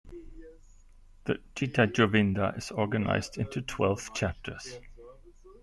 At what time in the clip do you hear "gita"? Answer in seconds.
1.53-1.85